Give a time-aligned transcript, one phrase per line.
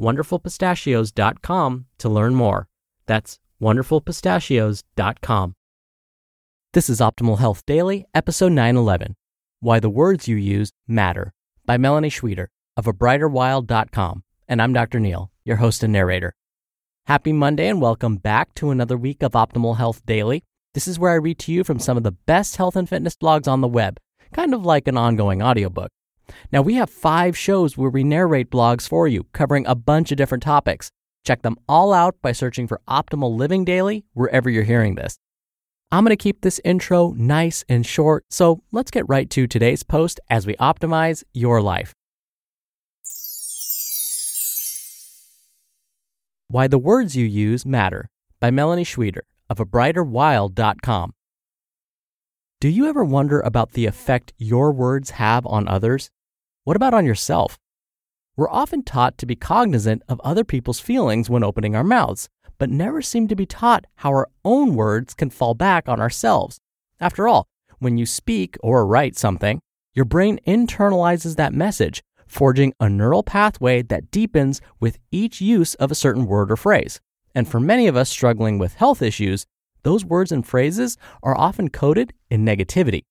[0.00, 2.68] wonderfulpistachios.com to learn more.
[3.06, 5.54] That's wonderfulpistachios.com.
[6.72, 9.14] This is Optimal Health Daily, episode 911
[9.60, 11.32] Why the Words You Use Matter
[11.66, 14.24] by Melani Schweder of abrighterwild.com.
[14.48, 14.98] And I'm Dr.
[14.98, 16.34] Neal, your host and narrator.
[17.06, 20.44] Happy Monday and welcome back to another week of Optimal Health Daily.
[20.74, 23.16] This is where I read to you from some of the best health and fitness
[23.16, 23.98] blogs on the web,
[24.32, 25.90] kind of like an ongoing audiobook.
[26.52, 30.16] Now, we have five shows where we narrate blogs for you, covering a bunch of
[30.16, 30.90] different topics.
[31.24, 35.18] Check them all out by searching for Optimal Living Daily wherever you're hearing this.
[35.90, 39.82] I'm going to keep this intro nice and short, so let's get right to today's
[39.82, 41.92] post as we optimize your life.
[46.48, 48.08] Why the Words You Use Matter
[48.40, 51.12] by Melani Schweder of abrighterwild.com.
[52.62, 56.12] Do you ever wonder about the effect your words have on others?
[56.62, 57.58] What about on yourself?
[58.36, 62.70] We're often taught to be cognizant of other people's feelings when opening our mouths, but
[62.70, 66.60] never seem to be taught how our own words can fall back on ourselves.
[67.00, 67.48] After all,
[67.80, 69.60] when you speak or write something,
[69.92, 75.90] your brain internalizes that message, forging a neural pathway that deepens with each use of
[75.90, 77.00] a certain word or phrase.
[77.34, 79.46] And for many of us struggling with health issues,
[79.82, 83.02] those words and phrases are often coded in negativity.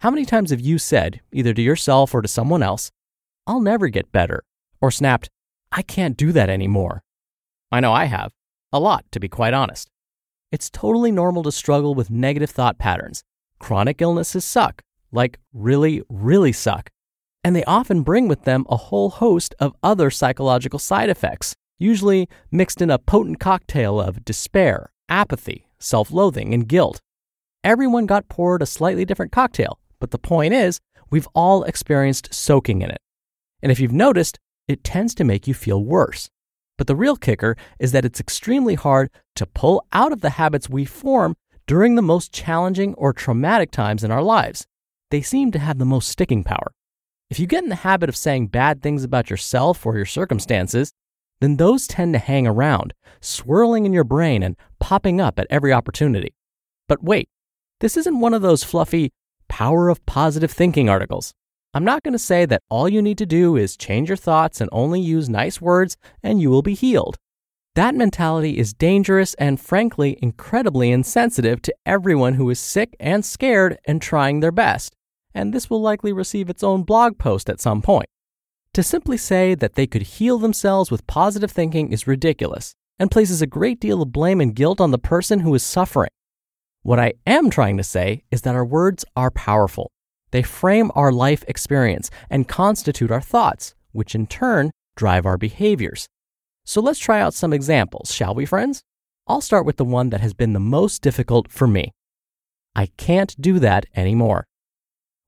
[0.00, 2.90] How many times have you said, either to yourself or to someone else,
[3.46, 4.42] I'll never get better,
[4.80, 5.30] or snapped,
[5.72, 7.02] I can't do that anymore?
[7.72, 8.32] I know I have.
[8.72, 9.88] A lot, to be quite honest.
[10.52, 13.24] It's totally normal to struggle with negative thought patterns.
[13.58, 16.90] Chronic illnesses suck, like really, really suck.
[17.42, 22.28] And they often bring with them a whole host of other psychological side effects, usually
[22.50, 27.00] mixed in a potent cocktail of despair, apathy, self loathing, and guilt.
[27.64, 32.82] Everyone got poured a slightly different cocktail, but the point is, we've all experienced soaking
[32.82, 33.00] in it.
[33.62, 34.38] And if you've noticed,
[34.68, 36.28] it tends to make you feel worse.
[36.78, 40.68] But the real kicker is that it's extremely hard to pull out of the habits
[40.68, 44.66] we form during the most challenging or traumatic times in our lives.
[45.10, 46.72] They seem to have the most sticking power.
[47.30, 50.92] If you get in the habit of saying bad things about yourself or your circumstances,
[51.40, 55.72] then those tend to hang around, swirling in your brain and popping up at every
[55.72, 56.34] opportunity.
[56.88, 57.28] But wait,
[57.80, 59.12] this isn't one of those fluffy
[59.48, 61.32] power of positive thinking articles.
[61.74, 64.60] I'm not going to say that all you need to do is change your thoughts
[64.60, 67.16] and only use nice words and you will be healed.
[67.74, 73.76] That mentality is dangerous and, frankly, incredibly insensitive to everyone who is sick and scared
[73.84, 74.96] and trying their best.
[75.34, 78.08] And this will likely receive its own blog post at some point.
[78.76, 83.40] To simply say that they could heal themselves with positive thinking is ridiculous and places
[83.40, 86.10] a great deal of blame and guilt on the person who is suffering.
[86.82, 89.92] What I am trying to say is that our words are powerful.
[90.30, 96.06] They frame our life experience and constitute our thoughts, which in turn drive our behaviors.
[96.66, 98.82] So let's try out some examples, shall we, friends?
[99.26, 101.92] I'll start with the one that has been the most difficult for me.
[102.74, 104.44] I can't do that anymore.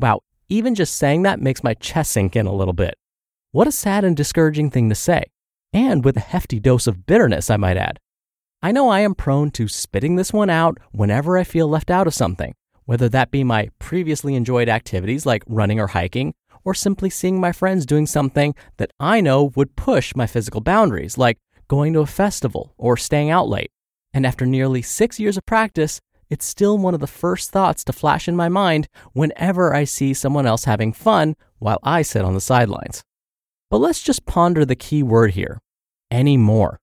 [0.00, 2.94] Wow, even just saying that makes my chest sink in a little bit.
[3.54, 5.22] What a sad and discouraging thing to say,
[5.72, 8.00] and with a hefty dose of bitterness, I might add.
[8.60, 12.08] I know I am prone to spitting this one out whenever I feel left out
[12.08, 16.34] of something, whether that be my previously enjoyed activities like running or hiking,
[16.64, 21.16] or simply seeing my friends doing something that I know would push my physical boundaries,
[21.16, 21.38] like
[21.68, 23.70] going to a festival or staying out late.
[24.12, 27.92] And after nearly six years of practice, it's still one of the first thoughts to
[27.92, 32.34] flash in my mind whenever I see someone else having fun while I sit on
[32.34, 33.04] the sidelines.
[33.74, 35.60] But let's just ponder the key word here
[36.08, 36.78] anymore.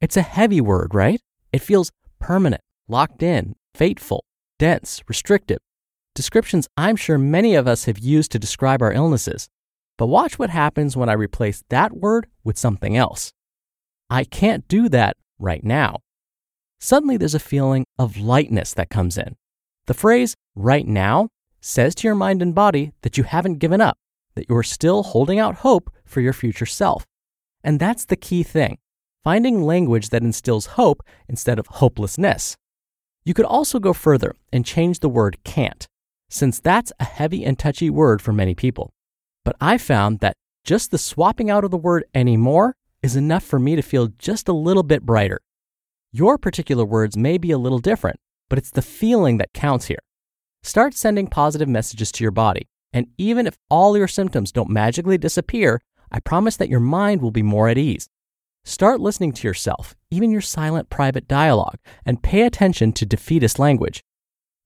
[0.00, 1.20] It's a heavy word, right?
[1.52, 1.90] It feels
[2.20, 4.22] permanent, locked in, fateful,
[4.56, 5.58] dense, restrictive.
[6.14, 9.48] Descriptions I'm sure many of us have used to describe our illnesses.
[9.98, 13.32] But watch what happens when I replace that word with something else.
[14.08, 15.96] I can't do that right now.
[16.78, 19.34] Suddenly, there's a feeling of lightness that comes in.
[19.86, 21.30] The phrase right now
[21.60, 23.98] says to your mind and body that you haven't given up,
[24.40, 27.04] that you are still holding out hope for your future self.
[27.62, 28.78] And that's the key thing
[29.22, 32.56] finding language that instills hope instead of hopelessness.
[33.22, 35.86] You could also go further and change the word can't,
[36.30, 38.94] since that's a heavy and touchy word for many people.
[39.44, 43.58] But I found that just the swapping out of the word anymore is enough for
[43.58, 45.40] me to feel just a little bit brighter.
[46.12, 50.00] Your particular words may be a little different, but it's the feeling that counts here.
[50.62, 55.18] Start sending positive messages to your body, and even if all your symptoms don't magically
[55.18, 58.08] disappear, I promise that your mind will be more at ease.
[58.64, 64.02] Start listening to yourself, even your silent private dialogue, and pay attention to defeatist language.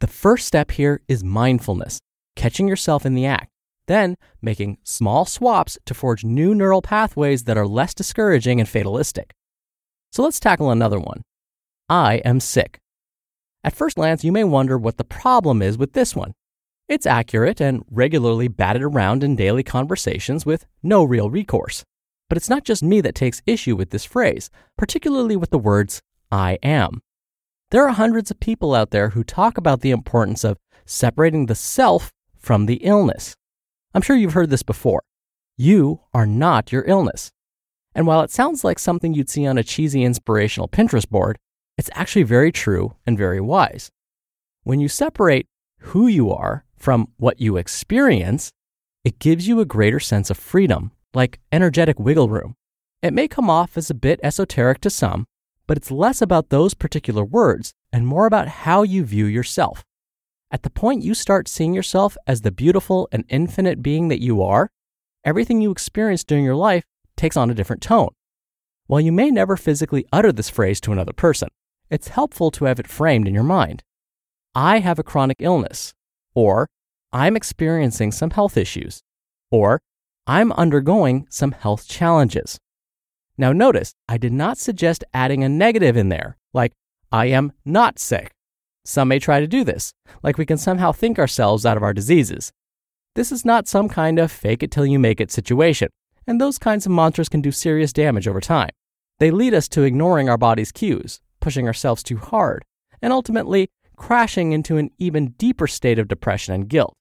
[0.00, 2.00] The first step here is mindfulness,
[2.34, 3.50] catching yourself in the act,
[3.86, 9.32] then making small swaps to forge new neural pathways that are less discouraging and fatalistic.
[10.10, 11.22] So let's tackle another one.
[11.88, 12.78] I am sick.
[13.64, 16.32] At first glance, you may wonder what the problem is with this one.
[16.92, 21.86] It's accurate and regularly batted around in daily conversations with no real recourse.
[22.28, 26.02] But it's not just me that takes issue with this phrase, particularly with the words
[26.30, 27.00] I am.
[27.70, 31.54] There are hundreds of people out there who talk about the importance of separating the
[31.54, 33.36] self from the illness.
[33.94, 35.02] I'm sure you've heard this before.
[35.56, 37.32] You are not your illness.
[37.94, 41.38] And while it sounds like something you'd see on a cheesy inspirational Pinterest board,
[41.78, 43.90] it's actually very true and very wise.
[44.62, 45.46] When you separate
[45.78, 48.50] who you are from what you experience,
[49.04, 52.56] it gives you a greater sense of freedom, like energetic wiggle room.
[53.02, 55.26] It may come off as a bit esoteric to some,
[55.68, 59.84] but it's less about those particular words and more about how you view yourself.
[60.50, 64.42] At the point you start seeing yourself as the beautiful and infinite being that you
[64.42, 64.68] are,
[65.24, 66.82] everything you experience during your life
[67.16, 68.10] takes on a different tone.
[68.88, 71.48] While you may never physically utter this phrase to another person,
[71.90, 73.84] it's helpful to have it framed in your mind.
[74.52, 75.94] I have a chronic illness,
[76.34, 76.68] or
[77.12, 79.02] I'm experiencing some health issues,
[79.50, 79.80] or
[80.26, 82.58] I'm undergoing some health challenges.
[83.36, 86.72] Now, notice I did not suggest adding a negative in there, like
[87.10, 88.32] I am not sick.
[88.84, 89.92] Some may try to do this,
[90.22, 92.52] like we can somehow think ourselves out of our diseases.
[93.14, 95.88] This is not some kind of fake it till you make it situation,
[96.26, 98.70] and those kinds of mantras can do serious damage over time.
[99.18, 102.64] They lead us to ignoring our body's cues, pushing ourselves too hard,
[103.00, 106.94] and ultimately crashing into an even deeper state of depression and guilt.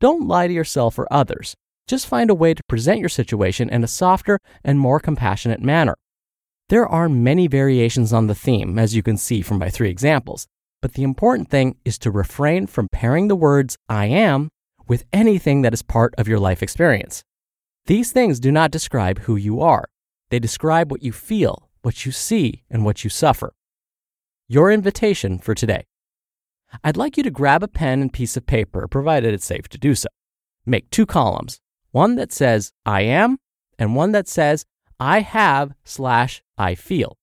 [0.00, 1.54] Don't lie to yourself or others.
[1.86, 5.94] Just find a way to present your situation in a softer and more compassionate manner.
[6.68, 10.46] There are many variations on the theme, as you can see from my three examples,
[10.82, 14.48] but the important thing is to refrain from pairing the words I am
[14.88, 17.22] with anything that is part of your life experience.
[17.86, 19.84] These things do not describe who you are,
[20.30, 23.52] they describe what you feel, what you see, and what you suffer.
[24.48, 25.84] Your invitation for today
[26.84, 29.78] I'd like you to grab a pen and piece of paper, provided it's safe to
[29.78, 30.08] do so.
[30.64, 31.60] Make two columns
[31.92, 33.38] one that says I am,
[33.78, 34.64] and one that says
[35.00, 37.16] I have slash I feel.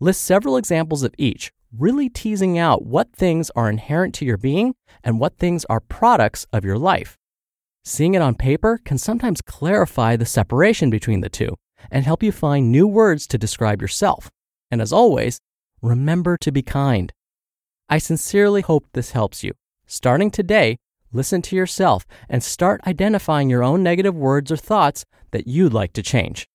[0.00, 4.74] List several examples of each, really teasing out what things are inherent to your being
[5.02, 7.16] and what things are products of your life.
[7.84, 11.54] Seeing it on paper can sometimes clarify the separation between the two
[11.90, 14.30] and help you find new words to describe yourself.
[14.70, 15.40] And as always,
[15.82, 17.12] remember to be kind.
[17.88, 19.52] I sincerely hope this helps you.
[19.86, 20.78] Starting today,
[21.12, 25.92] listen to yourself and start identifying your own negative words or thoughts that you'd like
[25.94, 26.48] to change.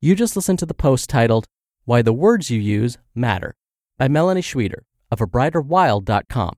[0.00, 1.44] You just listened to the post titled,
[1.84, 3.56] Why the Words You Use Matter
[3.98, 6.54] by Melani Schweder of abrighterwild.com.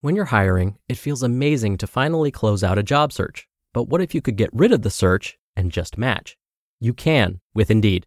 [0.00, 3.46] When you're hiring, it feels amazing to finally close out a job search.
[3.72, 6.36] But what if you could get rid of the search and just match?
[6.80, 8.06] You can with Indeed.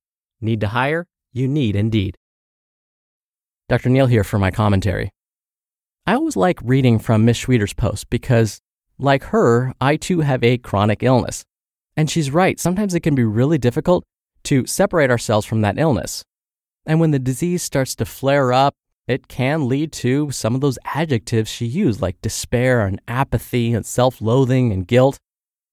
[0.41, 1.07] Need to hire?
[1.31, 2.17] You need Indeed.
[3.69, 3.89] Dr.
[3.89, 5.11] Neal here for my commentary.
[6.05, 8.59] I always like reading from Miss Schweder's post because,
[8.97, 11.45] like her, I too have a chronic illness.
[11.95, 14.03] And she's right, sometimes it can be really difficult
[14.45, 16.23] to separate ourselves from that illness.
[16.85, 18.73] And when the disease starts to flare up,
[19.07, 23.85] it can lead to some of those adjectives she used, like despair and apathy and
[23.85, 25.17] self loathing and guilt.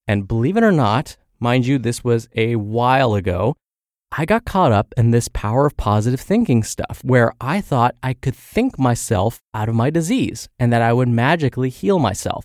[0.07, 3.55] And believe it or not, mind you, this was a while ago,
[4.11, 8.13] I got caught up in this power of positive thinking stuff where I thought I
[8.13, 12.43] could think myself out of my disease and that I would magically heal myself.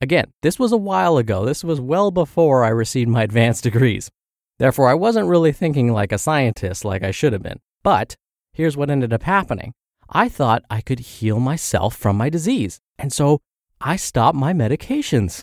[0.00, 1.44] Again, this was a while ago.
[1.44, 4.10] This was well before I received my advanced degrees.
[4.58, 7.58] Therefore, I wasn't really thinking like a scientist like I should have been.
[7.82, 8.16] But
[8.52, 9.74] here's what ended up happening
[10.08, 12.78] I thought I could heal myself from my disease.
[12.96, 13.40] And so
[13.80, 15.42] I stopped my medications.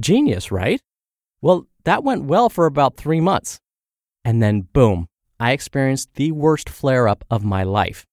[0.00, 0.80] Genius, right?
[1.42, 3.60] Well, that went well for about three months.
[4.26, 5.06] And then, boom,
[5.38, 8.04] I experienced the worst flare up of my life.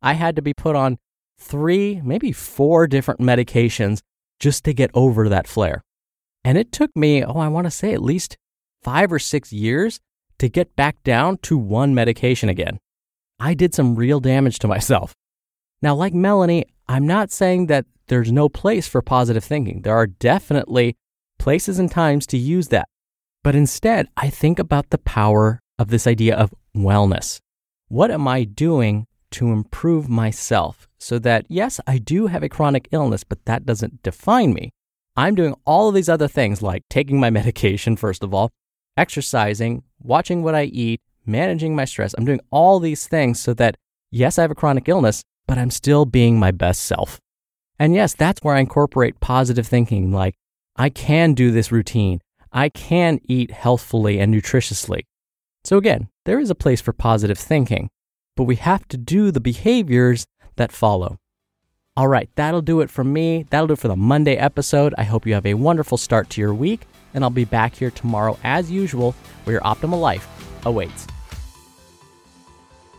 [0.00, 0.98] I had to be put on
[1.36, 3.98] three, maybe four different medications
[4.38, 5.82] just to get over that flare.
[6.44, 8.36] And it took me, oh, I want to say at least
[8.84, 9.98] five or six years
[10.38, 12.78] to get back down to one medication again.
[13.40, 15.12] I did some real damage to myself.
[15.82, 19.82] Now, like Melani, I'm not saying that there's no place for positive thinking.
[19.82, 20.94] There are definitely
[21.36, 22.88] places and times to use that.
[23.48, 27.40] But instead, I think about the power of this idea of wellness.
[27.88, 32.88] What am I doing to improve myself so that, yes, I do have a chronic
[32.92, 34.68] illness, but that doesn't define me?
[35.16, 38.50] I'm doing all of these other things like taking my medication, first of all,
[38.98, 42.14] exercising, watching what I eat, managing my stress.
[42.18, 43.78] I'm doing all these things so that,
[44.10, 47.18] yes, I have a chronic illness, but I'm still being my best self.
[47.78, 50.34] And yes, that's where I incorporate positive thinking like,
[50.76, 52.20] I can do this routine.
[52.52, 55.02] I can eat healthfully and nutritiously.
[55.64, 57.90] So, again, there is a place for positive thinking,
[58.36, 60.26] but we have to do the behaviors
[60.56, 61.18] that follow.
[61.96, 63.44] All right, that'll do it for me.
[63.50, 64.94] That'll do it for the Monday episode.
[64.96, 67.90] I hope you have a wonderful start to your week, and I'll be back here
[67.90, 69.14] tomorrow as usual
[69.44, 70.28] where your optimal life
[70.64, 71.06] awaits.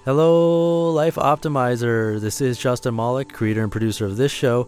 [0.06, 2.20] Hello, Life Optimizer.
[2.20, 4.68] This is Justin Malik, creator and producer of this show